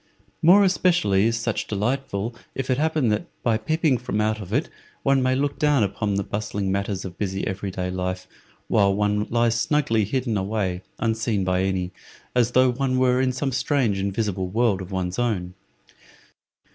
[0.41, 4.67] More especially is such delightful if it happen that, by peeping from out it,
[5.03, 8.27] one may look down upon the bustling matters of busy every day life,
[8.67, 11.91] while one lies snugly hidden away unseen by any,
[12.35, 15.53] as though one were in some strange invisible world of one's own.